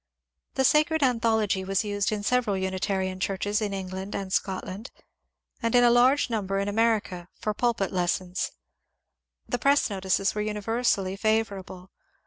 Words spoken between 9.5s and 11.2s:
press notices were univer sally